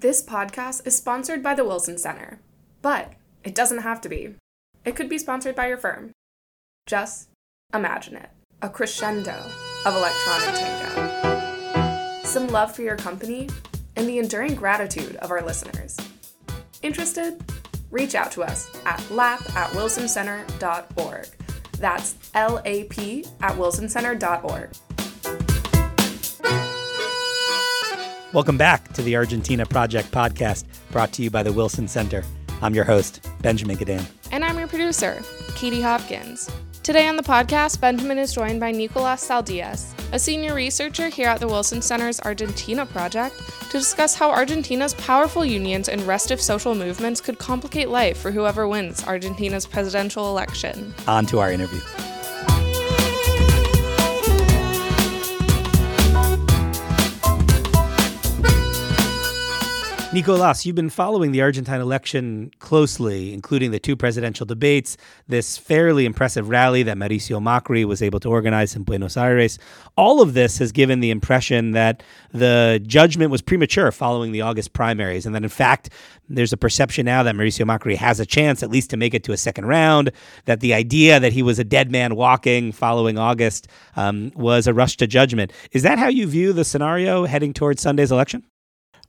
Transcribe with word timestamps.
This 0.00 0.22
podcast 0.22 0.86
is 0.86 0.96
sponsored 0.96 1.42
by 1.42 1.54
the 1.54 1.64
Wilson 1.64 1.98
Center, 1.98 2.38
but 2.82 3.14
it 3.42 3.52
doesn't 3.52 3.78
have 3.80 4.00
to 4.02 4.08
be. 4.08 4.36
It 4.84 4.94
could 4.94 5.08
be 5.08 5.18
sponsored 5.18 5.56
by 5.56 5.66
your 5.66 5.76
firm. 5.76 6.12
Just 6.86 7.30
imagine 7.74 8.14
it 8.14 8.30
a 8.62 8.68
crescendo 8.68 9.34
of 9.84 9.96
electronic 9.96 10.54
tango. 10.54 12.22
Some 12.22 12.46
love 12.46 12.76
for 12.76 12.82
your 12.82 12.94
company 12.94 13.48
and 13.96 14.08
the 14.08 14.20
enduring 14.20 14.54
gratitude 14.54 15.16
of 15.16 15.32
our 15.32 15.42
listeners. 15.42 15.96
Interested? 16.80 17.42
Reach 17.90 18.14
out 18.14 18.30
to 18.30 18.44
us 18.44 18.70
at 18.86 19.02
lap 19.10 19.40
at 19.56 19.70
wilsoncenter.org. 19.70 21.26
That's 21.80 22.14
L 22.34 22.62
A 22.64 22.84
P 22.84 23.24
at 23.40 23.56
wilsoncenter.org. 23.56 24.70
Welcome 28.38 28.56
back 28.56 28.92
to 28.92 29.02
the 29.02 29.16
Argentina 29.16 29.66
Project 29.66 30.12
podcast 30.12 30.64
brought 30.92 31.10
to 31.14 31.24
you 31.24 31.28
by 31.28 31.42
the 31.42 31.52
Wilson 31.52 31.88
Center. 31.88 32.22
I'm 32.62 32.72
your 32.72 32.84
host, 32.84 33.28
Benjamin 33.42 33.76
Gedan. 33.76 34.06
And 34.30 34.44
I'm 34.44 34.56
your 34.56 34.68
producer, 34.68 35.20
Katie 35.56 35.80
Hopkins. 35.80 36.48
Today 36.84 37.08
on 37.08 37.16
the 37.16 37.22
podcast, 37.24 37.80
Benjamin 37.80 38.16
is 38.16 38.32
joined 38.32 38.60
by 38.60 38.70
Nicolas 38.70 39.28
Saldias, 39.28 39.92
a 40.12 40.20
senior 40.20 40.54
researcher 40.54 41.08
here 41.08 41.26
at 41.26 41.40
the 41.40 41.48
Wilson 41.48 41.82
Center's 41.82 42.20
Argentina 42.20 42.86
Project, 42.86 43.34
to 43.72 43.78
discuss 43.78 44.14
how 44.14 44.30
Argentina's 44.30 44.94
powerful 44.94 45.44
unions 45.44 45.88
and 45.88 46.00
restive 46.02 46.40
social 46.40 46.76
movements 46.76 47.20
could 47.20 47.40
complicate 47.40 47.88
life 47.88 48.18
for 48.18 48.30
whoever 48.30 48.68
wins 48.68 49.04
Argentina's 49.04 49.66
presidential 49.66 50.30
election. 50.30 50.94
On 51.08 51.26
to 51.26 51.40
our 51.40 51.50
interview. 51.50 51.80
Nicolas, 60.18 60.66
you've 60.66 60.74
been 60.74 60.90
following 60.90 61.30
the 61.30 61.40
Argentine 61.40 61.80
election 61.80 62.50
closely, 62.58 63.32
including 63.32 63.70
the 63.70 63.78
two 63.78 63.94
presidential 63.94 64.44
debates, 64.44 64.96
this 65.28 65.56
fairly 65.56 66.04
impressive 66.04 66.48
rally 66.48 66.82
that 66.82 66.96
Mauricio 66.96 67.40
Macri 67.40 67.84
was 67.84 68.02
able 68.02 68.18
to 68.18 68.28
organize 68.28 68.74
in 68.74 68.82
Buenos 68.82 69.16
Aires. 69.16 69.60
All 69.96 70.20
of 70.20 70.34
this 70.34 70.58
has 70.58 70.72
given 70.72 70.98
the 70.98 71.12
impression 71.12 71.70
that 71.70 72.02
the 72.32 72.82
judgment 72.84 73.30
was 73.30 73.42
premature 73.42 73.92
following 73.92 74.32
the 74.32 74.40
August 74.40 74.72
primaries, 74.72 75.24
and 75.24 75.36
that 75.36 75.44
in 75.44 75.48
fact, 75.48 75.90
there's 76.28 76.52
a 76.52 76.56
perception 76.56 77.06
now 77.06 77.22
that 77.22 77.36
Mauricio 77.36 77.64
Macri 77.64 77.94
has 77.94 78.18
a 78.18 78.26
chance 78.26 78.64
at 78.64 78.70
least 78.70 78.90
to 78.90 78.96
make 78.96 79.14
it 79.14 79.22
to 79.22 79.30
a 79.30 79.36
second 79.36 79.66
round, 79.66 80.10
that 80.46 80.58
the 80.58 80.74
idea 80.74 81.20
that 81.20 81.32
he 81.32 81.44
was 81.44 81.60
a 81.60 81.64
dead 81.64 81.92
man 81.92 82.16
walking 82.16 82.72
following 82.72 83.18
August 83.18 83.68
um, 83.94 84.32
was 84.34 84.66
a 84.66 84.74
rush 84.74 84.96
to 84.96 85.06
judgment. 85.06 85.52
Is 85.70 85.84
that 85.84 86.00
how 86.00 86.08
you 86.08 86.26
view 86.26 86.52
the 86.52 86.64
scenario 86.64 87.24
heading 87.24 87.54
towards 87.54 87.80
Sunday's 87.80 88.10
election? 88.10 88.42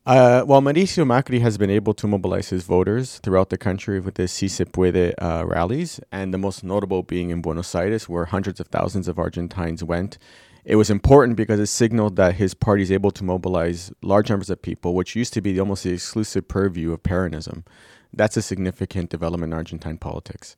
Uh, 0.09 0.43
well, 0.47 0.59
Mauricio 0.59 1.05
Macri 1.05 1.39
has 1.39 1.59
been 1.59 1.69
able 1.69 1.93
to 1.93 2.07
mobilize 2.07 2.49
his 2.49 2.63
voters 2.63 3.19
throughout 3.19 3.51
the 3.51 3.59
country 3.59 3.99
with 3.99 4.17
his 4.17 4.31
Si 4.31 4.47
Se 4.47 4.65
Puede 4.65 5.13
uh, 5.21 5.43
rallies, 5.45 5.99
and 6.11 6.33
the 6.33 6.37
most 6.39 6.63
notable 6.63 7.03
being 7.03 7.29
in 7.29 7.43
Buenos 7.43 7.75
Aires, 7.75 8.09
where 8.09 8.25
hundreds 8.25 8.59
of 8.59 8.69
thousands 8.69 9.07
of 9.07 9.19
Argentines 9.19 9.83
went. 9.83 10.17
It 10.65 10.77
was 10.77 10.89
important 10.89 11.37
because 11.37 11.59
it 11.59 11.67
signaled 11.67 12.15
that 12.15 12.33
his 12.33 12.55
party 12.55 12.81
is 12.81 12.91
able 12.91 13.11
to 13.11 13.23
mobilize 13.23 13.91
large 14.01 14.31
numbers 14.31 14.49
of 14.49 14.63
people, 14.63 14.95
which 14.95 15.15
used 15.15 15.33
to 15.33 15.41
be 15.41 15.59
almost 15.59 15.83
the 15.83 15.93
exclusive 15.93 16.47
purview 16.47 16.91
of 16.91 17.03
Peronism. 17.03 17.63
That's 18.11 18.35
a 18.35 18.41
significant 18.41 19.11
development 19.11 19.53
in 19.53 19.57
Argentine 19.57 19.99
politics. 19.99 20.57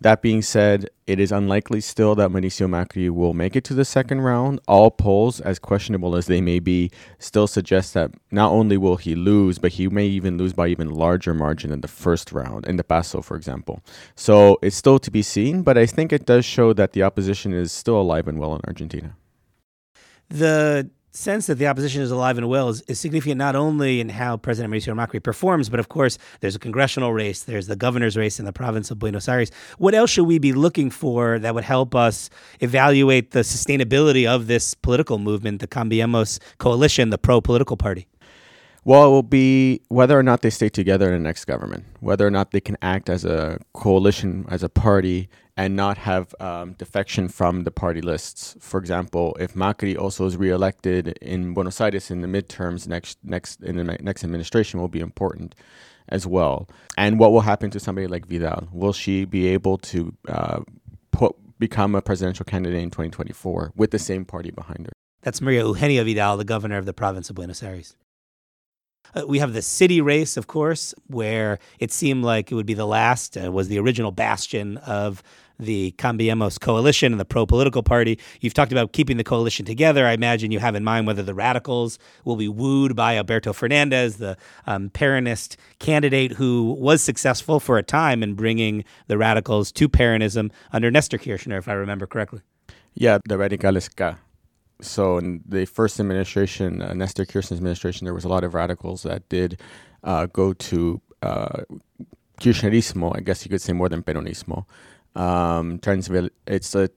That 0.00 0.20
being 0.20 0.42
said, 0.42 0.90
it 1.06 1.18
is 1.18 1.32
unlikely 1.32 1.80
still 1.80 2.14
that 2.16 2.30
Mauricio 2.30 2.68
Macri 2.68 3.08
will 3.08 3.32
make 3.32 3.56
it 3.56 3.64
to 3.64 3.74
the 3.74 3.84
second 3.84 4.20
round. 4.20 4.60
All 4.68 4.90
polls, 4.90 5.40
as 5.40 5.58
questionable 5.58 6.16
as 6.16 6.26
they 6.26 6.42
may 6.42 6.58
be, 6.58 6.90
still 7.18 7.46
suggest 7.46 7.94
that 7.94 8.10
not 8.30 8.52
only 8.52 8.76
will 8.76 8.96
he 8.96 9.14
lose, 9.14 9.58
but 9.58 9.72
he 9.72 9.88
may 9.88 10.06
even 10.06 10.36
lose 10.36 10.52
by 10.52 10.68
even 10.68 10.90
larger 10.90 11.32
margin 11.32 11.72
in 11.72 11.80
the 11.80 11.88
first 11.88 12.30
round, 12.30 12.66
in 12.66 12.76
the 12.76 12.84
PASO, 12.84 13.24
for 13.24 13.36
example. 13.36 13.80
So 14.14 14.58
it's 14.60 14.76
still 14.76 14.98
to 14.98 15.10
be 15.10 15.22
seen, 15.22 15.62
but 15.62 15.78
I 15.78 15.86
think 15.86 16.12
it 16.12 16.26
does 16.26 16.44
show 16.44 16.74
that 16.74 16.92
the 16.92 17.02
opposition 17.02 17.54
is 17.54 17.72
still 17.72 17.98
alive 17.98 18.28
and 18.28 18.38
well 18.38 18.54
in 18.54 18.60
Argentina. 18.66 19.16
The 20.28 20.90
sense 21.16 21.46
that 21.46 21.56
the 21.56 21.66
opposition 21.66 22.02
is 22.02 22.10
alive 22.10 22.36
and 22.36 22.48
well 22.48 22.68
is, 22.68 22.82
is, 22.82 23.00
significant 23.00 23.38
not 23.38 23.56
only 23.56 24.00
in 24.00 24.08
how 24.08 24.36
President 24.36 24.72
Mauricio 24.72 24.94
Macri 24.94 25.22
performs, 25.22 25.68
but 25.68 25.80
of 25.80 25.88
course, 25.88 26.18
there's 26.40 26.54
a 26.54 26.58
congressional 26.58 27.12
race, 27.12 27.42
there's 27.42 27.66
the 27.66 27.76
governor's 27.76 28.16
race 28.16 28.38
in 28.38 28.44
the 28.44 28.52
province 28.52 28.90
of 28.90 28.98
Buenos 28.98 29.28
Aires. 29.28 29.50
What 29.78 29.94
else 29.94 30.10
should 30.10 30.24
we 30.24 30.38
be 30.38 30.52
looking 30.52 30.90
for 30.90 31.38
that 31.38 31.54
would 31.54 31.64
help 31.64 31.94
us 31.94 32.30
evaluate 32.60 33.30
the 33.30 33.40
sustainability 33.40 34.26
of 34.26 34.46
this 34.46 34.74
political 34.74 35.18
movement, 35.18 35.60
the 35.60 35.66
Cambiemos 35.66 36.38
coalition, 36.58 37.10
the 37.10 37.18
PRO 37.18 37.40
political 37.40 37.76
party? 37.76 38.06
Well, 38.84 39.04
it 39.06 39.08
will 39.08 39.24
be 39.24 39.80
whether 39.88 40.16
or 40.16 40.22
not 40.22 40.42
they 40.42 40.50
stay 40.50 40.68
together 40.68 41.12
in 41.12 41.20
the 41.20 41.28
next 41.28 41.46
government, 41.46 41.84
whether 41.98 42.24
or 42.24 42.30
not 42.30 42.52
they 42.52 42.60
can 42.60 42.76
act 42.82 43.10
as 43.10 43.24
a 43.24 43.58
coalition, 43.72 44.44
as 44.48 44.62
a 44.62 44.68
party, 44.68 45.28
and 45.56 45.74
not 45.74 45.96
have 45.98 46.34
um, 46.38 46.72
defection 46.74 47.28
from 47.28 47.64
the 47.64 47.70
party 47.70 48.02
lists. 48.02 48.56
For 48.60 48.78
example, 48.78 49.36
if 49.40 49.54
Macri 49.54 49.98
also 49.98 50.26
is 50.26 50.36
reelected 50.36 51.16
in 51.22 51.54
Buenos 51.54 51.80
Aires 51.80 52.10
in 52.10 52.20
the 52.20 52.28
midterms 52.28 52.86
next 52.86 53.18
next 53.24 53.62
in 53.62 53.76
the 53.76 53.84
next 53.84 54.22
administration 54.22 54.80
will 54.80 54.88
be 54.88 55.00
important 55.00 55.54
as 56.08 56.26
well. 56.26 56.68
And 56.96 57.18
what 57.18 57.32
will 57.32 57.40
happen 57.40 57.70
to 57.70 57.80
somebody 57.80 58.06
like 58.06 58.26
Vidal? 58.26 58.68
Will 58.72 58.92
she 58.92 59.24
be 59.24 59.48
able 59.48 59.78
to 59.78 60.14
uh, 60.28 60.60
put 61.10 61.34
become 61.58 61.94
a 61.94 62.02
presidential 62.02 62.44
candidate 62.44 62.82
in 62.82 62.90
2024 62.90 63.72
with 63.74 63.90
the 63.90 63.98
same 63.98 64.24
party 64.24 64.50
behind 64.50 64.86
her? 64.86 64.92
That's 65.22 65.40
Maria 65.40 65.64
Eugenia 65.66 66.04
Vidal, 66.04 66.36
the 66.36 66.44
governor 66.44 66.76
of 66.76 66.86
the 66.86 66.92
province 66.92 67.30
of 67.30 67.36
Buenos 67.36 67.62
Aires. 67.62 67.96
Uh, 69.14 69.26
we 69.26 69.38
have 69.38 69.52
the 69.52 69.62
city 69.62 70.00
race, 70.00 70.36
of 70.36 70.46
course, 70.46 70.94
where 71.06 71.58
it 71.78 71.92
seemed 71.92 72.24
like 72.24 72.50
it 72.50 72.54
would 72.54 72.66
be 72.66 72.74
the 72.74 72.86
last, 72.86 73.36
uh, 73.36 73.50
was 73.50 73.68
the 73.68 73.78
original 73.78 74.12
bastion 74.12 74.76
of 74.78 75.22
the 75.58 75.92
Cambiemos 75.98 76.60
coalition 76.60 77.12
and 77.12 77.20
the 77.20 77.24
PRO 77.24 77.46
political 77.46 77.82
party. 77.82 78.18
You've 78.40 78.54
talked 78.54 78.72
about 78.72 78.92
keeping 78.92 79.16
the 79.16 79.24
coalition 79.24 79.64
together. 79.64 80.06
I 80.06 80.12
imagine 80.12 80.50
you 80.50 80.58
have 80.58 80.74
in 80.74 80.84
mind 80.84 81.06
whether 81.06 81.22
the 81.22 81.34
radicals 81.34 81.98
will 82.24 82.36
be 82.36 82.48
wooed 82.48 82.94
by 82.94 83.16
Alberto 83.16 83.52
Fernandez, 83.52 84.16
the 84.16 84.36
um, 84.66 84.90
Peronist 84.90 85.56
candidate 85.78 86.32
who 86.32 86.76
was 86.78 87.02
successful 87.02 87.60
for 87.60 87.78
a 87.78 87.82
time 87.82 88.22
in 88.22 88.34
bringing 88.34 88.84
the 89.06 89.18
radicals 89.18 89.72
to 89.72 89.88
Peronism 89.88 90.50
under 90.72 90.90
Nestor 90.90 91.18
Kirchner, 91.18 91.58
if 91.58 91.68
I 91.68 91.72
remember 91.72 92.06
correctly. 92.06 92.40
Yeah, 92.94 93.18
the 93.26 93.36
Radicales 93.36 93.94
so 94.80 95.18
in 95.18 95.42
the 95.46 95.64
first 95.64 95.98
administration, 96.00 96.82
uh, 96.82 96.92
Nestor 96.94 97.24
Kirchner's 97.24 97.58
administration, 97.58 98.04
there 98.04 98.14
was 98.14 98.24
a 98.24 98.28
lot 98.28 98.44
of 98.44 98.54
radicals 98.54 99.02
that 99.04 99.28
did 99.28 99.60
uh, 100.04 100.26
go 100.26 100.52
to 100.52 101.00
uh, 101.22 101.62
Kirchnerismo. 102.40 103.16
I 103.16 103.20
guess 103.20 103.44
you 103.44 103.50
could 103.50 103.62
say 103.62 103.72
more 103.72 103.88
than 103.88 104.02
Peronismo. 104.02 104.66
Um, 105.14 105.80
it's 106.46 106.74
a 106.74 106.90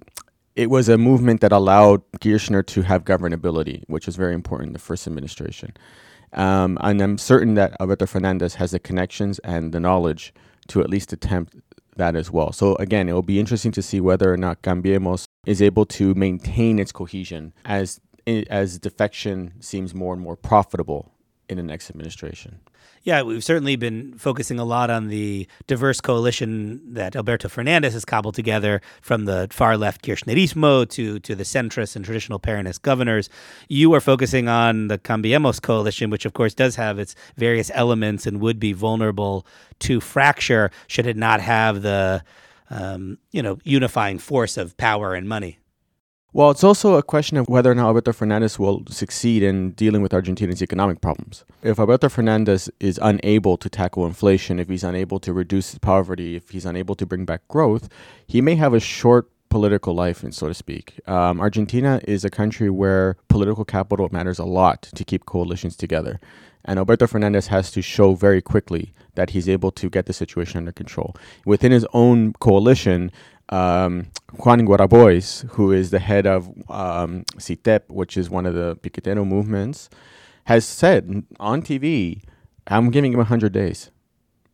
it 0.56 0.70
was 0.70 0.90
a 0.90 0.98
movement 0.98 1.40
that 1.40 1.54
allowed 1.54 2.02
Kirchner 2.20 2.64
to 2.64 2.82
have 2.82 3.06
governability, 3.06 3.84
which 3.88 4.06
was 4.06 4.18
very 4.18 4.34
important 4.34 4.68
in 4.68 4.74
the 4.74 4.80
first 4.80 5.08
administration. 5.08 5.74
Um, 6.34 6.78
and 6.82 7.02
I'm 7.02 7.18
certain 7.18 7.54
that 7.54 7.78
Alberto 7.80 8.06
Fernandez 8.06 8.56
has 8.56 8.72
the 8.72 8.80
connections 8.80 9.40
and 9.40 9.72
the 9.72 9.80
knowledge 9.80 10.34
to 10.68 10.82
at 10.82 10.90
least 10.90 11.14
attempt 11.14 11.56
that 12.00 12.16
as 12.16 12.32
well. 12.32 12.52
So 12.52 12.76
again, 12.76 13.08
it 13.08 13.14
will 13.14 13.22
be 13.22 13.40
interesting 13.40 13.72
to 13.74 13.82
see 13.82 14.02
whether 14.02 14.34
or 14.34 14.38
not 14.38 14.64
Cambiemos 14.64 15.26
is 15.46 15.62
able 15.62 15.86
to 15.86 16.16
maintain 16.16 16.80
its 16.80 16.92
cohesion 16.92 17.54
as 17.64 18.02
as 18.50 18.78
defection 18.78 19.54
seems 19.60 19.96
more 19.96 20.14
and 20.14 20.22
more 20.22 20.36
profitable 20.36 21.12
in 21.48 21.58
the 21.58 21.64
next 21.64 21.90
administration. 21.90 22.60
Yeah, 23.04 23.22
we've 23.22 23.44
certainly 23.44 23.76
been 23.76 24.14
focusing 24.16 24.60
a 24.60 24.66
lot 24.66 24.90
on 24.90 25.08
the 25.08 25.48
diverse 25.68 26.02
coalition 26.02 26.94
that 26.94 27.16
Alberto 27.16 27.48
Fernandez 27.48 27.94
has 27.94 28.04
cobbled 28.04 28.36
together 28.36 28.82
from 29.02 29.26
the 29.26 29.48
far 29.52 29.78
left 29.78 30.04
Kirchnerismo 30.04 30.90
to, 30.90 31.20
to 31.20 31.36
the 31.36 31.44
centrist 31.44 31.96
and 31.96 32.04
traditional 32.04 32.40
Peronist 32.40 32.82
governors. 32.82 33.30
You 33.70 33.94
are 33.94 34.02
focusing 34.02 34.50
on 34.50 34.90
the 34.90 34.98
Cambiemos 34.98 35.62
coalition, 35.62 36.10
which 36.10 36.26
of 36.26 36.34
course 36.34 36.54
does 36.54 36.76
have 36.76 37.00
its 37.00 37.16
various 37.38 37.72
elements 37.74 38.26
and 38.28 38.42
would 38.42 38.60
be 38.60 38.74
vulnerable 38.74 39.46
to 39.80 40.02
fracture 40.02 40.70
should 40.88 41.08
it 41.08 41.16
not 41.16 41.40
have 41.40 41.82
the 41.82 42.24
um, 42.70 43.18
you 43.32 43.42
know, 43.42 43.58
unifying 43.64 44.20
force 44.20 44.58
of 44.58 44.78
power 44.78 45.16
and 45.16 45.28
money. 45.28 45.59
Well, 46.32 46.52
it's 46.52 46.64
also 46.64 46.94
a 46.94 47.02
question 47.02 47.38
of 47.38 47.48
whether 47.48 47.72
or 47.72 47.76
not 47.76 47.88
Alberto 47.88 48.14
Fernandez 48.14 48.60
will 48.60 48.84
succeed 48.88 49.42
in 49.42 49.72
dealing 49.72 50.04
with 50.04 50.14
Argentina's 50.14 50.62
economic 50.62 51.02
problems. 51.02 51.44
If 51.64 51.80
Alberto 51.80 52.08
Fernandez 52.08 52.70
is 52.80 53.00
unable 53.02 53.58
to 53.58 53.68
tackle 53.68 54.06
inflation, 54.06 54.60
if 54.60 54.70
he's 54.70 54.84
unable 54.84 55.20
to 55.22 55.34
reduce 55.34 55.76
poverty, 55.80 56.36
if 56.36 56.52
he's 56.52 56.68
unable 56.68 56.94
to 56.96 57.06
bring 57.08 57.26
back 57.26 57.48
growth, 57.48 57.90
he 58.28 58.42
may 58.42 58.56
have 58.56 58.76
a 58.76 58.80
short 58.80 59.32
political 59.50 59.96
life, 59.96 60.24
so 60.30 60.48
to 60.48 60.54
speak. 60.54 61.00
Um, 61.08 61.42
Argentina 61.42 62.00
is 62.08 62.24
a 62.24 62.30
country 62.30 62.70
where 62.70 63.18
political 63.28 63.66
capital 63.66 64.08
matters 64.12 64.38
a 64.38 64.46
lot 64.46 64.84
to 64.84 65.04
keep 65.04 65.26
coalitions 65.26 65.76
together. 65.76 66.20
And 66.64 66.78
Alberto 66.78 67.08
Fernandez 67.08 67.48
has 67.48 67.72
to 67.72 67.82
show 67.82 68.14
very 68.14 68.44
quickly 68.44 68.94
that 69.16 69.32
he's 69.32 69.50
able 69.50 69.72
to 69.72 69.90
get 69.90 70.06
the 70.06 70.14
situation 70.14 70.60
under 70.60 70.72
control. 70.72 71.16
Within 71.44 71.72
his 71.72 71.88
own 71.94 72.34
coalition, 72.34 73.12
um, 73.50 74.08
Juan 74.34 74.62
Grabois, 74.62 75.48
who 75.52 75.72
is 75.72 75.92
the 75.92 76.00
head 76.00 76.26
of 76.26 76.48
um, 76.70 77.26
CTEP, 77.38 77.90
which 77.90 78.18
is 78.18 78.30
one 78.30 78.46
of 78.46 78.54
the 78.54 78.78
Piquetero 78.78 79.26
movements, 79.26 79.90
has 80.46 80.66
said 80.66 81.24
on 81.40 81.62
TV 81.62 82.22
I'm 82.70 82.92
giving 82.92 83.14
him 83.14 83.18
100 83.18 83.52
days. 83.52 83.90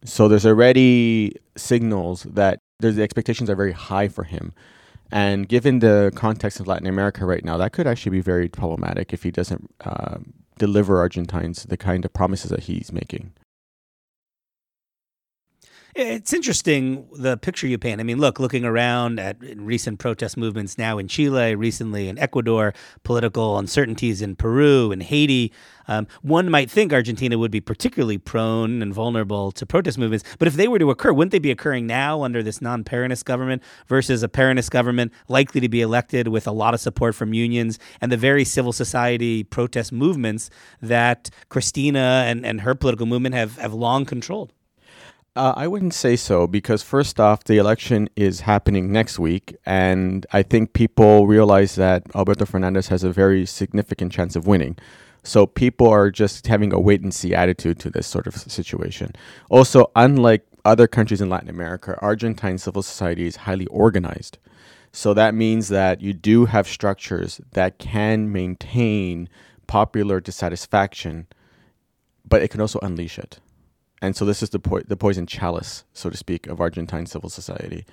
So 0.06 0.28
there's 0.28 0.46
already 0.46 1.36
signals 1.58 2.24
that 2.24 2.60
the 2.80 3.02
expectations 3.02 3.50
are 3.50 3.56
very 3.56 3.74
high 3.74 4.08
for 4.08 4.24
him. 4.24 4.54
And 5.12 5.48
given 5.48 5.80
the 5.80 6.12
context 6.16 6.60
of 6.60 6.68
Latin 6.68 6.88
America 6.88 7.26
right 7.26 7.44
now, 7.44 7.58
that 7.58 7.74
could 7.74 7.88
actually 7.88 8.12
be 8.12 8.22
very 8.22 8.48
problematic 8.48 9.14
if 9.14 9.24
he 9.24 9.32
doesn't 9.32 9.70
uh, 9.84 10.18
deliver 10.58 11.00
Argentines 11.00 11.64
the 11.64 11.78
kind 11.78 12.06
of 12.06 12.14
promises 12.14 12.52
that 12.52 12.62
he's 12.62 12.92
making. 12.92 13.34
It's 15.98 16.34
interesting 16.34 17.08
the 17.14 17.38
picture 17.38 17.68
you 17.68 17.78
paint. 17.78 18.02
I 18.02 18.04
mean, 18.04 18.18
look, 18.18 18.38
looking 18.38 18.66
around 18.66 19.18
at 19.18 19.38
recent 19.56 19.98
protest 19.98 20.36
movements 20.36 20.78
now 20.78 20.98
in 20.98 21.08
Chile, 21.08 21.56
recently 21.56 22.10
in 22.10 22.20
Ecuador, 22.20 22.74
political 23.04 23.58
uncertainties 23.58 24.22
in 24.22 24.36
Peru 24.36 24.92
and 24.92 25.02
Haiti. 25.02 25.54
Um, 25.88 26.08
one 26.22 26.52
might 26.52 26.70
think 26.70 26.92
Argentina 26.92 27.38
would 27.38 27.50
be 27.50 27.62
particularly 27.62 28.18
prone 28.18 28.82
and 28.82 28.94
vulnerable 28.94 29.54
to 29.54 29.66
protest 29.66 29.98
movements, 29.98 30.26
but 30.38 30.50
if 30.50 30.56
they 30.56 30.68
were 30.68 30.80
to 30.80 30.90
occur, 30.90 31.14
wouldn't 31.14 31.32
they 31.32 31.40
be 31.40 31.52
occurring 31.52 31.88
now 31.88 32.24
under 32.24 32.44
this 32.44 32.62
non 32.62 32.84
Peronist 32.84 33.24
government 33.24 33.64
versus 33.88 34.22
a 34.22 34.28
Peronist 34.28 34.72
government 34.72 35.14
likely 35.30 35.62
to 35.62 35.70
be 35.70 35.80
elected 35.80 36.28
with 36.28 36.46
a 36.46 36.52
lot 36.52 36.74
of 36.74 36.82
support 36.82 37.16
from 37.16 37.34
unions 37.34 37.80
and 38.02 38.12
the 38.12 38.18
very 38.18 38.44
civil 38.44 38.74
society 38.74 39.46
protest 39.46 39.94
movements 39.94 40.50
that 40.82 41.30
Cristina 41.48 42.26
and, 42.28 42.46
and 42.46 42.62
her 42.62 42.76
political 42.76 43.06
movement 43.06 43.34
have, 43.34 43.56
have 43.60 43.74
long 43.74 44.04
controlled? 44.04 44.52
Uh, 45.36 45.54
I 45.58 45.68
wouldn't 45.68 45.94
say 45.94 46.16
so 46.16 46.48
because, 46.48 46.82
first 46.82 47.20
off, 47.20 47.44
the 47.44 47.58
election 47.58 48.08
is 48.16 48.40
happening 48.42 48.94
next 48.94 49.20
week, 49.20 49.54
and 49.66 50.26
I 50.32 50.44
think 50.44 50.72
people 50.72 51.28
realize 51.28 51.76
that 51.76 52.04
Alberto 52.16 52.46
Fernandez 52.46 52.88
has 52.88 53.04
a 53.04 53.12
very 53.12 53.46
significant 53.46 54.14
chance 54.14 54.38
of 54.38 54.48
winning. 54.48 54.78
So 55.24 55.46
people 55.46 55.90
are 55.90 56.10
just 56.10 56.48
having 56.48 56.72
a 56.72 56.80
wait 56.80 57.02
and 57.02 57.14
see 57.14 57.36
attitude 57.36 57.80
to 57.80 57.90
this 57.90 58.08
sort 58.08 58.28
of 58.28 58.36
situation. 58.36 59.12
Also, 59.50 59.92
unlike 59.96 60.46
other 60.64 60.88
countries 60.88 61.20
in 61.20 61.30
Latin 61.30 61.50
America, 61.50 61.98
Argentine 62.02 62.58
civil 62.58 62.82
society 62.82 63.28
is 63.28 63.36
highly 63.36 63.66
organized. 63.68 64.38
So 64.94 65.14
that 65.16 65.36
means 65.36 65.68
that 65.68 66.00
you 66.00 66.14
do 66.14 66.46
have 66.46 66.66
structures 66.66 67.42
that 67.52 67.78
can 67.78 68.32
maintain 68.32 69.28
popular 69.68 70.22
dissatisfaction, 70.22 71.28
but 72.24 72.42
it 72.42 72.52
can 72.52 72.62
also 72.62 72.80
unleash 72.82 73.20
it. 73.20 73.40
And 74.02 74.16
so 74.16 74.26
this 74.26 74.44
is 74.44 74.50
the 74.50 74.60
po- 74.60 74.82
the 74.82 74.98
poison 74.98 75.26
chalice, 75.26 75.84
so 75.94 76.10
to 76.10 76.18
speak, 76.18 76.48
of 76.48 76.60
Argentine 76.60 77.06
civil 77.06 77.30
society. 77.30 77.86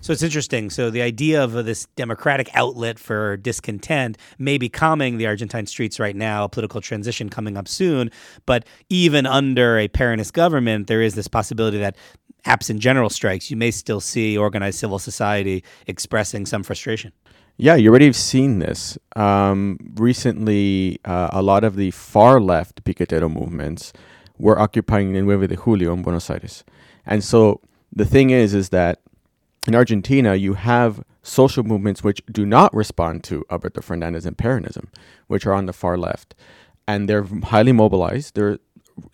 So 0.00 0.12
it's 0.12 0.22
interesting. 0.22 0.70
So 0.70 0.90
the 0.90 1.02
idea 1.02 1.42
of 1.42 1.52
this 1.64 1.86
democratic 1.96 2.48
outlet 2.54 2.98
for 2.98 3.36
discontent 3.38 4.18
may 4.38 4.58
be 4.58 4.68
calming 4.68 5.18
the 5.18 5.26
Argentine 5.26 5.66
streets 5.66 5.98
right 5.98 6.14
now, 6.14 6.44
a 6.44 6.48
political 6.48 6.80
transition 6.80 7.28
coming 7.28 7.56
up 7.56 7.66
soon. 7.66 8.10
But 8.44 8.66
even 8.88 9.26
under 9.26 9.78
a 9.78 9.88
Peronist 9.88 10.32
government, 10.32 10.86
there 10.86 11.02
is 11.02 11.14
this 11.14 11.26
possibility 11.26 11.78
that 11.78 11.96
absent 12.44 12.80
general 12.80 13.10
strikes, 13.10 13.50
you 13.50 13.56
may 13.56 13.70
still 13.70 14.00
see 14.00 14.38
organized 14.38 14.78
civil 14.78 14.98
society 14.98 15.64
expressing 15.86 16.46
some 16.46 16.62
frustration. 16.62 17.12
Yeah, 17.56 17.74
you 17.74 17.88
already 17.90 18.04
have 18.04 18.16
seen 18.16 18.58
this. 18.58 18.98
Um, 19.16 19.78
recently, 19.96 21.00
uh, 21.04 21.30
a 21.32 21.42
lot 21.42 21.64
of 21.64 21.76
the 21.76 21.90
far 21.90 22.38
left 22.38 22.84
Piquetero 22.84 23.28
movements 23.28 23.92
were 24.38 24.58
occupying 24.58 25.12
the 25.12 25.22
9 25.22 25.46
de 25.46 25.56
Julio 25.56 25.92
in 25.92 26.02
Buenos 26.02 26.30
Aires. 26.30 26.64
And 27.04 27.22
so 27.22 27.60
the 27.92 28.04
thing 28.04 28.30
is, 28.30 28.54
is 28.54 28.70
that 28.70 29.00
in 29.66 29.74
Argentina, 29.74 30.34
you 30.34 30.54
have 30.54 31.02
social 31.22 31.64
movements 31.64 32.04
which 32.04 32.22
do 32.30 32.46
not 32.46 32.72
respond 32.74 33.24
to 33.24 33.44
Alberto 33.50 33.80
Fernandez 33.80 34.26
and 34.26 34.36
Peronism, 34.36 34.88
which 35.26 35.46
are 35.46 35.52
on 35.52 35.66
the 35.66 35.72
far 35.72 35.96
left. 35.96 36.34
And 36.86 37.08
they're 37.08 37.24
highly 37.24 37.72
mobilized. 37.72 38.34
They're 38.34 38.58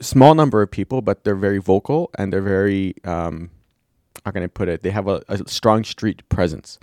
a 0.00 0.04
small 0.04 0.34
number 0.34 0.60
of 0.60 0.70
people, 0.70 1.00
but 1.00 1.24
they're 1.24 1.34
very 1.34 1.58
vocal 1.58 2.10
and 2.18 2.32
they're 2.32 2.42
very, 2.42 2.94
um, 3.04 3.50
how 4.24 4.30
can 4.30 4.42
I 4.42 4.46
put 4.46 4.68
it? 4.68 4.82
They 4.82 4.90
have 4.90 5.08
a, 5.08 5.22
a 5.28 5.48
strong 5.48 5.84
street 5.84 6.28
presence. 6.28 6.78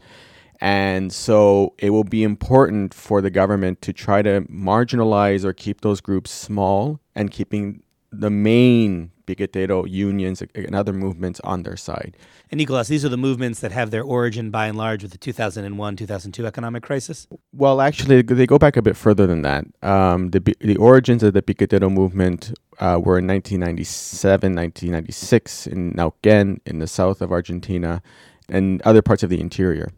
And 0.61 1.13
so 1.13 1.73
it 1.77 1.91
will 1.91 2.03
be 2.03 2.23
important 2.23 2.93
for 2.93 3.21
the 3.21 3.29
government 3.29 3.81
to 3.83 3.93
try 3.93 4.21
to 4.23 4.41
marginalize 4.41 5.45
or 5.45 5.53
keep 5.53 5.81
those 5.81 6.01
groups 6.01 6.31
small 6.31 6.99
and 7.15 7.31
keeping 7.31 7.83
the 8.11 8.29
main 8.29 9.11
piquetero 9.25 9.85
unions 9.85 10.41
and 10.55 10.75
other 10.75 10.93
movements 10.93 11.39
on 11.43 11.63
their 11.63 11.77
side. 11.77 12.17
And 12.51 12.57
Nicolas, 12.57 12.87
these 12.87 13.05
are 13.05 13.09
the 13.09 13.17
movements 13.17 13.59
that 13.59 13.71
have 13.71 13.91
their 13.91 14.01
origin 14.01 14.49
by 14.49 14.65
and 14.67 14.77
large 14.77 15.03
with 15.03 15.11
the 15.11 15.17
2001 15.19 15.95
2002 15.95 16.45
economic 16.47 16.81
crisis? 16.81 17.27
Well, 17.53 17.79
actually, 17.79 18.23
they 18.23 18.47
go 18.47 18.57
back 18.57 18.75
a 18.75 18.81
bit 18.81 18.97
further 18.97 19.27
than 19.27 19.43
that. 19.43 19.65
Um, 19.83 20.31
the, 20.31 20.39
the 20.59 20.77
origins 20.77 21.21
of 21.21 21.33
the 21.33 21.43
piquetero 21.43 21.89
movement 21.89 22.53
uh, 22.79 22.99
were 23.03 23.19
in 23.19 23.27
1997, 23.27 24.55
1996 24.55 25.67
in 25.67 25.93
Neuquén, 25.93 26.59
in 26.65 26.79
the 26.79 26.87
south 26.87 27.21
of 27.21 27.31
Argentina, 27.31 28.01
and 28.47 28.81
other 28.81 29.03
parts 29.03 29.21
of 29.21 29.29
the 29.29 29.39
interior. 29.39 29.91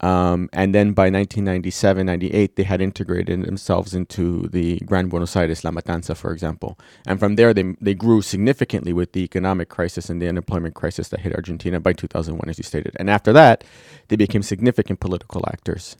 Um, 0.00 0.50
and 0.52 0.74
then 0.74 0.92
by 0.92 1.04
1997, 1.04 2.04
98, 2.06 2.56
they 2.56 2.62
had 2.64 2.80
integrated 2.80 3.42
themselves 3.44 3.94
into 3.94 4.46
the 4.48 4.78
Gran 4.80 5.08
Buenos 5.08 5.34
Aires, 5.36 5.64
La 5.64 5.70
Matanza, 5.70 6.14
for 6.16 6.32
example. 6.32 6.78
And 7.06 7.18
from 7.18 7.36
there, 7.36 7.54
they, 7.54 7.74
they 7.80 7.94
grew 7.94 8.20
significantly 8.20 8.92
with 8.92 9.12
the 9.12 9.22
economic 9.22 9.68
crisis 9.68 10.10
and 10.10 10.20
the 10.20 10.28
unemployment 10.28 10.74
crisis 10.74 11.08
that 11.08 11.20
hit 11.20 11.34
Argentina 11.34 11.80
by 11.80 11.94
2001, 11.94 12.48
as 12.48 12.58
you 12.58 12.64
stated. 12.64 12.94
And 12.98 13.08
after 13.08 13.32
that, 13.32 13.64
they 14.08 14.16
became 14.16 14.42
significant 14.42 15.00
political 15.00 15.42
actors. 15.48 15.96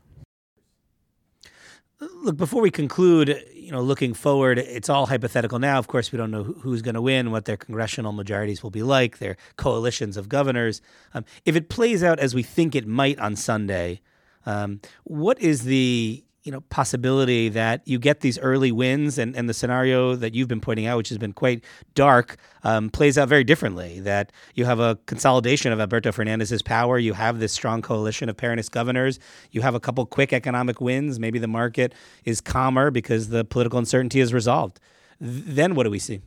Look, 1.99 2.37
before 2.37 2.61
we 2.61 2.71
conclude, 2.71 3.43
you 3.55 3.73
know, 3.73 3.81
looking 3.81 4.13
forward, 4.13 4.59
it's 4.59 4.91
all 4.91 5.07
hypothetical 5.07 5.59
now. 5.59 5.79
Of 5.79 5.87
course, 5.87 6.13
we 6.13 6.19
don't 6.19 6.31
know 6.31 6.43
who's 6.43 6.83
going 6.83 6.95
to 6.95 7.01
win, 7.01 7.31
what 7.31 7.47
their 7.47 7.57
congressional 7.57 8.13
majorities 8.13 8.63
will 8.63 8.71
be 8.71 8.83
like, 8.83 9.17
their 9.17 9.39
coalitions 9.57 10.19
of 10.19 10.29
governors. 10.29 10.83
Um, 11.15 11.25
if 11.47 11.57
it 11.57 11.71
plays 11.71 12.03
out 12.03 12.19
as 12.19 12.35
we 12.35 12.43
think 12.43 12.75
it 12.75 12.87
might 12.87 13.19
on 13.19 13.35
Sunday, 13.35 14.03
um, 14.45 14.81
what 15.05 15.41
is 15.41 15.65
the 15.65 16.23
you 16.47 16.53
know 16.53 16.61
possibility 16.63 17.49
that 17.49 17.83
you 17.85 17.99
get 17.99 18.21
these 18.21 18.39
early 18.39 18.73
wins 18.73 19.19
and, 19.19 19.37
and 19.37 19.49
the 19.49 19.55
scenario 19.55 20.15
that 20.15 20.35
you've 20.35 20.49
been 20.49 20.61
pointing 20.61 20.87
out 20.87 20.97
which 20.97 21.09
has 21.09 21.19
been 21.19 21.33
quite 21.33 21.65
dark 21.95 22.37
um, 22.63 22.89
plays 22.89 23.19
out 23.19 23.29
very 23.29 23.45
differently 23.45 24.01
that 24.01 24.33
you 24.55 24.65
have 24.65 24.81
a 24.81 24.97
consolidation 25.07 25.73
of 25.73 25.81
alberto 25.81 26.13
fernandez's 26.13 26.63
power 26.63 26.99
you 26.99 27.13
have 27.13 27.41
this 27.41 27.53
strong 27.53 27.83
coalition 27.83 28.29
of 28.29 28.37
peronist 28.37 28.71
governors 28.71 29.19
you 29.51 29.61
have 29.61 29.75
a 29.75 29.81
couple 29.81 30.07
quick 30.07 30.33
economic 30.33 30.81
wins 30.81 31.19
maybe 31.19 31.39
the 31.39 31.49
market 31.49 31.93
is 32.25 32.41
calmer 32.41 32.91
because 32.91 33.29
the 33.29 33.45
political 33.45 33.79
uncertainty 33.79 34.21
is 34.21 34.33
resolved. 34.33 34.81
Then 35.21 35.75
what 35.75 35.85
do 35.85 35.91
we 35.91 35.99
see? 35.99 36.21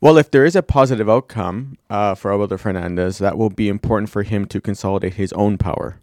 Well, 0.00 0.18
if 0.18 0.30
there 0.30 0.44
is 0.44 0.54
a 0.54 0.62
positive 0.62 1.08
outcome 1.08 1.78
uh, 1.88 2.14
for 2.14 2.30
Alberto 2.30 2.58
Fernandez, 2.58 3.18
that 3.18 3.38
will 3.38 3.50
be 3.50 3.68
important 3.68 4.10
for 4.10 4.22
him 4.22 4.44
to 4.46 4.60
consolidate 4.60 5.14
his 5.14 5.32
own 5.32 5.56
power 5.56 5.98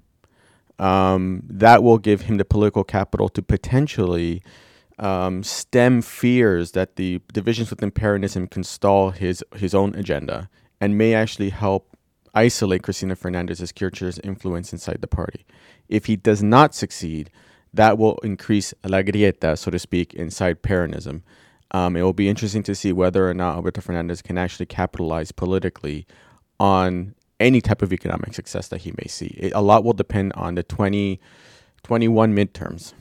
um, 0.81 1.43
that 1.47 1.83
will 1.83 1.99
give 1.99 2.21
him 2.21 2.37
the 2.37 2.43
political 2.43 2.83
capital 2.83 3.29
to 3.29 3.41
potentially 3.41 4.41
um, 4.97 5.43
stem 5.43 6.01
fears 6.01 6.71
that 6.71 6.95
the 6.95 7.21
divisions 7.31 7.69
within 7.69 7.91
Peronism 7.91 8.49
can 8.49 8.63
stall 8.63 9.11
his 9.11 9.43
his 9.55 9.73
own 9.73 9.95
agenda 9.95 10.49
and 10.81 10.97
may 10.97 11.13
actually 11.13 11.49
help 11.49 11.95
isolate 12.33 12.81
Cristina 12.81 13.15
Fernandez's 13.15 13.71
Kirchner's 13.71 14.19
influence 14.19 14.73
inside 14.73 14.99
the 15.01 15.07
party. 15.07 15.45
If 15.87 16.05
he 16.05 16.15
does 16.15 16.41
not 16.41 16.73
succeed, 16.73 17.29
that 17.73 17.97
will 17.97 18.17
increase 18.23 18.73
la 18.83 19.01
grieta, 19.01 19.57
so 19.57 19.69
to 19.69 19.79
speak, 19.79 20.13
inside 20.15 20.63
Peronism. 20.63 21.21
Um, 21.71 21.95
it 21.95 22.01
will 22.01 22.13
be 22.13 22.27
interesting 22.27 22.63
to 22.63 22.75
see 22.75 22.91
whether 22.91 23.29
or 23.29 23.33
not 23.33 23.55
Alberto 23.55 23.81
Fernandez 23.81 24.21
can 24.21 24.37
actually 24.37 24.65
capitalize 24.65 25.31
politically 25.31 26.05
on 26.59 27.15
any 27.41 27.61
type 27.61 27.81
of 27.81 27.91
economic 27.91 28.33
success 28.33 28.67
that 28.69 28.81
he 28.81 28.91
may 28.91 29.07
see. 29.07 29.35
It, 29.37 29.53
a 29.53 29.61
lot 29.61 29.83
will 29.83 29.93
depend 29.93 30.33
on 30.33 30.55
the 30.55 30.63
2021 30.63 32.35
midterms. 32.35 32.93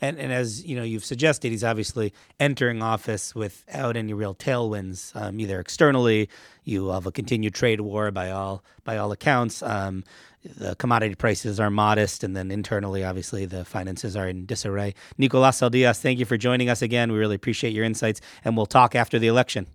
And, 0.00 0.18
and 0.18 0.32
as 0.32 0.64
you 0.64 0.76
know, 0.76 0.82
you've 0.82 1.04
suggested, 1.04 1.50
he's 1.50 1.64
obviously 1.64 2.12
entering 2.40 2.82
office 2.82 3.34
without 3.34 3.96
any 3.96 4.12
real 4.12 4.34
tailwinds, 4.34 5.14
um, 5.16 5.40
either 5.40 5.60
externally. 5.60 6.28
You 6.64 6.88
have 6.88 7.06
a 7.06 7.12
continued 7.12 7.54
trade 7.54 7.80
war 7.80 8.10
by 8.10 8.30
all 8.30 8.64
by 8.84 8.96
all 8.96 9.12
accounts. 9.12 9.62
Um, 9.62 10.04
the 10.44 10.74
commodity 10.76 11.14
prices 11.14 11.58
are 11.58 11.70
modest, 11.70 12.22
and 12.22 12.36
then 12.36 12.50
internally, 12.50 13.02
obviously, 13.02 13.46
the 13.46 13.64
finances 13.64 14.14
are 14.14 14.28
in 14.28 14.44
disarray. 14.44 14.94
Nicolas 15.16 15.60
Saldias, 15.60 16.00
thank 16.00 16.18
you 16.18 16.26
for 16.26 16.36
joining 16.36 16.68
us 16.68 16.82
again. 16.82 17.10
We 17.10 17.18
really 17.18 17.36
appreciate 17.36 17.72
your 17.72 17.84
insights, 17.84 18.20
and 18.44 18.56
we'll 18.56 18.66
talk 18.66 18.94
after 18.94 19.18
the 19.18 19.28
election. 19.28 19.66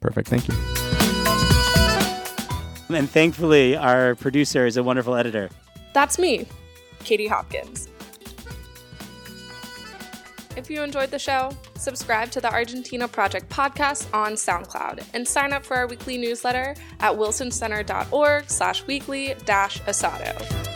Perfect. 0.00 0.28
Thank 0.28 0.46
you. 0.46 0.77
And 2.94 3.08
thankfully, 3.08 3.76
our 3.76 4.14
producer 4.14 4.66
is 4.66 4.78
a 4.78 4.82
wonderful 4.82 5.14
editor. 5.14 5.50
That's 5.92 6.18
me, 6.18 6.46
Katie 7.00 7.28
Hopkins. 7.28 7.88
If 10.56 10.68
you 10.68 10.82
enjoyed 10.82 11.10
the 11.10 11.18
show, 11.18 11.52
subscribe 11.76 12.30
to 12.32 12.40
the 12.40 12.50
Argentina 12.52 13.06
Project 13.06 13.48
podcast 13.48 14.12
on 14.12 14.32
SoundCloud 14.32 15.04
and 15.14 15.26
sign 15.26 15.52
up 15.52 15.64
for 15.64 15.76
our 15.76 15.86
weekly 15.86 16.18
newsletter 16.18 16.74
at 16.98 17.12
wilsoncenter.org 17.12 18.50
slash 18.50 18.84
weekly 18.86 19.36
dash 19.44 19.80
asado. 19.82 20.67